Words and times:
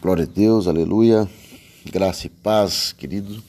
Glória 0.00 0.24
a 0.24 0.26
Deus, 0.26 0.66
aleluia. 0.66 1.28
Graça 1.84 2.26
e 2.26 2.30
paz, 2.30 2.90
querido. 2.90 3.42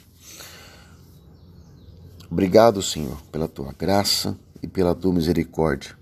Obrigado, 2.29 2.81
Senhor, 2.81 3.17
pela 3.31 3.47
tua 3.47 3.71
graça 3.71 4.37
e 4.61 4.67
pela 4.67 4.93
tua 4.93 5.13
misericórdia. 5.13 5.95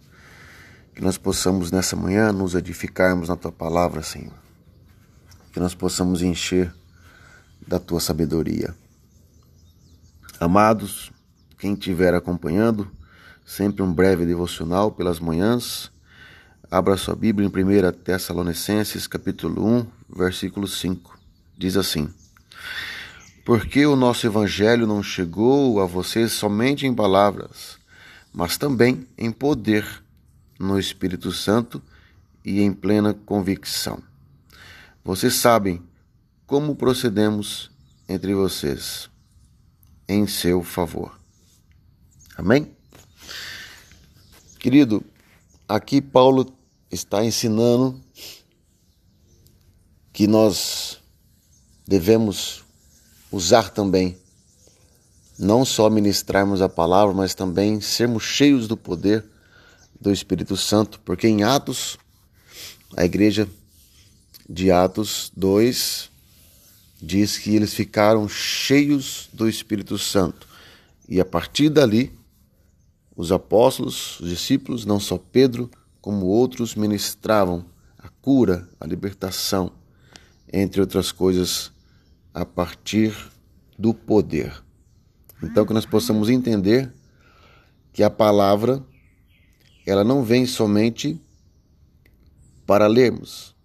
Que 0.96 1.04
nós 1.04 1.20
possamos 1.20 1.70
nessa 1.70 1.96
manhã 1.96 2.32
nos 2.32 2.56
edificarmos 2.56 3.30
na 3.30 3.36
tua 3.36 3.52
palavra, 3.52 4.02
Senhor. 4.02 4.34
Que 5.54 5.60
nós 5.60 5.76
possamos 5.76 6.24
encher 6.24 6.74
da 7.68 7.78
tua 7.78 8.00
sabedoria. 8.00 8.74
Amados, 10.40 11.12
quem 11.60 11.74
estiver 11.74 12.16
acompanhando, 12.16 12.90
sempre 13.46 13.84
um 13.84 13.94
breve 13.94 14.26
devocional 14.26 14.92
pelas 14.92 15.20
manhãs 15.20 15.92
Abra 16.72 16.96
sua 16.98 17.16
Bíblia 17.16 17.48
em 17.48 17.50
1 17.50 17.92
Tessalonicenses, 18.04 19.08
capítulo 19.08 19.66
1, 19.66 19.88
versículo 20.08 20.68
5. 20.68 21.18
Diz 21.58 21.76
assim: 21.76 22.14
Porque 23.44 23.88
o 23.88 23.96
nosso 23.96 24.28
evangelho 24.28 24.86
não 24.86 25.02
chegou 25.02 25.82
a 25.82 25.88
vocês 25.88 26.32
somente 26.32 26.86
em 26.86 26.94
palavras, 26.94 27.80
mas 28.32 28.56
também 28.56 29.08
em 29.18 29.32
poder, 29.32 29.84
no 30.60 30.78
Espírito 30.78 31.32
Santo 31.32 31.82
e 32.46 32.62
em 32.62 32.72
plena 32.72 33.16
convicção. 33.16 34.04
Vocês 35.04 35.34
sabem 35.34 35.82
como 36.46 36.76
procedemos 36.76 37.72
entre 38.08 38.36
vocês 38.36 39.10
em 40.08 40.28
seu 40.28 40.62
favor. 40.62 41.20
Amém? 42.38 42.72
Querido, 44.60 45.04
aqui 45.68 46.00
Paulo 46.00 46.59
está 46.92 47.24
ensinando 47.24 48.00
que 50.12 50.28
nós 50.28 51.00
devemos 51.88 52.64
usar 53.32 53.70
também, 53.70 54.18
não 55.38 55.64
só 55.64 55.90
ministrarmos 55.90 56.62
a 56.62 56.70
palavra, 56.70 57.14
mas 57.14 57.34
também 57.34 57.80
sermos 57.80 58.24
cheios 58.24 58.68
do 58.68 58.76
poder 58.76 59.24
do 60.00 60.12
Espírito 60.12 60.58
Santo, 60.58 61.00
porque 61.06 61.28
em 61.28 61.44
Atos, 61.44 61.98
a 62.98 63.06
igreja 63.06 63.48
de 64.50 64.72
Atos 64.72 65.32
2 65.36 66.10
diz 67.02 67.38
que 67.38 67.56
eles 67.56 67.74
ficaram 67.74 68.28
cheios 68.28 69.30
do 69.32 69.48
Espírito 69.48 69.98
Santo. 69.98 70.48
E 71.08 71.20
a 71.20 71.26
partir 71.26 71.70
dali, 71.70 72.12
os 73.16 73.32
apóstolos, 73.32 74.20
os 74.20 74.30
discípulos, 74.30 74.86
não 74.86 75.00
só 75.00 75.18
Pedro, 75.18 75.70
como 76.02 76.26
outros 76.26 76.76
ministravam 76.76 77.66
a 77.98 78.10
cura, 78.10 78.68
a 78.80 78.86
libertação, 78.86 79.72
entre 80.52 80.82
outras 80.82 81.12
coisas, 81.12 81.72
a 82.34 82.46
partir 82.46 83.16
do 83.78 83.94
poder. 83.94 84.54
Então 85.42 85.66
que 85.66 85.74
nós 85.74 85.86
possamos 85.86 86.30
entender 86.30 86.94
que 87.94 88.04
a 88.04 88.10
palavra 88.10 88.84
ela 89.86 90.04
não 90.04 90.24
vem 90.24 90.46
somente 90.46 91.20
para 92.66 92.88
lermos. 92.88 93.56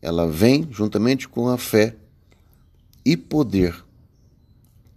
Ela 0.00 0.26
vem 0.26 0.66
juntamente 0.70 1.28
com 1.28 1.48
a 1.48 1.58
fé 1.58 1.96
e 3.04 3.16
poder 3.16 3.84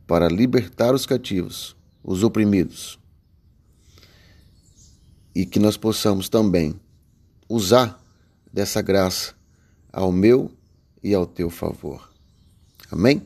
para 0.07 0.27
libertar 0.27 0.93
os 0.93 1.05
cativos, 1.05 1.75
os 2.03 2.23
oprimidos, 2.23 2.99
e 5.33 5.45
que 5.45 5.59
nós 5.59 5.77
possamos 5.77 6.29
também 6.29 6.79
usar 7.47 8.01
dessa 8.51 8.81
graça 8.81 9.33
ao 9.91 10.11
meu 10.11 10.51
e 11.03 11.13
ao 11.13 11.25
teu 11.25 11.49
favor. 11.49 12.09
Amém? 12.91 13.21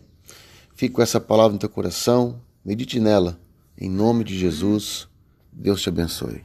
Fique 0.75 0.93
com 0.93 1.01
essa 1.01 1.19
palavra 1.19 1.53
no 1.53 1.59
teu 1.59 1.69
coração, 1.69 2.41
medite 2.63 2.99
nela. 2.99 3.39
Em 3.77 3.89
nome 3.89 4.23
de 4.23 4.37
Jesus, 4.37 5.07
Deus 5.51 5.81
te 5.81 5.89
abençoe. 5.89 6.43